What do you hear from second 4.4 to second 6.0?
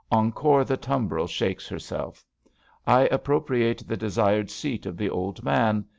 seat of the old man.